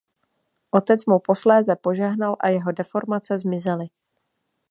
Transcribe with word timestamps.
Otec 0.77 1.01
mu 1.09 1.17
posléze 1.27 1.73
požehnal 1.77 2.33
a 2.41 2.47
jeho 2.49 2.71
deformace 2.73 3.37
zmizely. 3.37 3.87